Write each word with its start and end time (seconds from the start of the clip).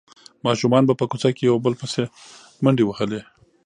ماشومانو 0.45 0.87
به 0.89 0.93
په 0.99 1.05
کوڅه 1.11 1.29
کې 1.35 1.43
یو 1.49 1.57
بل 1.65 1.73
پسې 1.79 2.01
منډې 2.63 2.83
وهلې. 2.85 3.21